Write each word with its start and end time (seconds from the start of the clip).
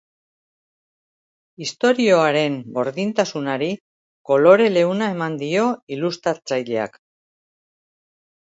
Istorioaren 1.65 2.55
gordintasunari 2.79 3.69
kolore 4.31 4.73
leuna 4.79 5.13
eman 5.19 5.39
dio 5.45 5.69
ilustratzaileak. 5.99 7.01